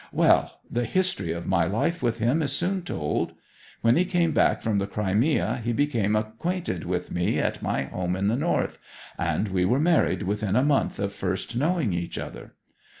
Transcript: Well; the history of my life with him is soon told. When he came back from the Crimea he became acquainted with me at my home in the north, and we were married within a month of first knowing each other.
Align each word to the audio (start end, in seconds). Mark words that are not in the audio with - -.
Well; 0.11 0.59
the 0.67 0.85
history 0.85 1.31
of 1.31 1.45
my 1.45 1.65
life 1.67 2.01
with 2.01 2.17
him 2.17 2.41
is 2.41 2.51
soon 2.53 2.81
told. 2.81 3.33
When 3.81 3.95
he 3.97 4.03
came 4.05 4.31
back 4.31 4.63
from 4.63 4.79
the 4.79 4.87
Crimea 4.87 5.61
he 5.63 5.73
became 5.73 6.15
acquainted 6.15 6.85
with 6.85 7.11
me 7.11 7.37
at 7.37 7.61
my 7.61 7.83
home 7.83 8.15
in 8.15 8.27
the 8.27 8.35
north, 8.35 8.79
and 9.19 9.49
we 9.49 9.63
were 9.63 9.79
married 9.79 10.23
within 10.23 10.55
a 10.55 10.63
month 10.63 10.97
of 10.97 11.13
first 11.13 11.55
knowing 11.55 11.93
each 11.93 12.17
other. 12.17 12.55